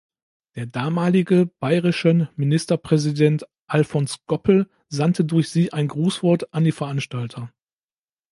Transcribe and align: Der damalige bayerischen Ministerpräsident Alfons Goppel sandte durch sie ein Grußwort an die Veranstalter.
Der 0.55 0.65
damalige 0.65 1.51
bayerischen 1.59 2.27
Ministerpräsident 2.35 3.47
Alfons 3.67 4.17
Goppel 4.25 4.67
sandte 4.87 5.23
durch 5.25 5.49
sie 5.49 5.71
ein 5.73 5.87
Grußwort 5.87 6.51
an 6.55 6.63
die 6.63 6.71
Veranstalter. 6.71 7.53